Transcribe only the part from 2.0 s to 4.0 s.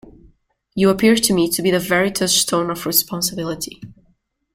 touchstone of responsibility.